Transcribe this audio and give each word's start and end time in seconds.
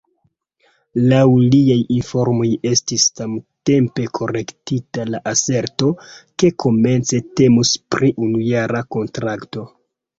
Laŭ 1.11 1.19
liaj 1.55 1.77
informoj 1.97 2.47
estis 2.71 3.05
samtempe 3.21 4.07
korektita 4.21 5.07
la 5.13 5.23
aserto, 5.35 5.93
ke 6.41 6.55
komence 6.67 7.25
temus 7.43 7.79
pri 7.95 8.15
unujara 8.29 8.87
kontrakto. 8.99 9.73